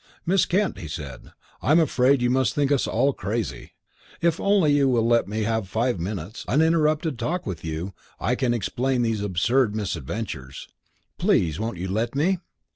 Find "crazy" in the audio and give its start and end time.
3.13-3.73